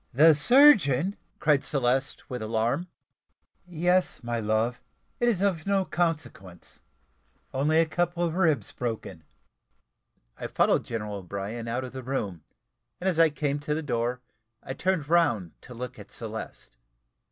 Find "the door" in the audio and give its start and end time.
13.75-14.21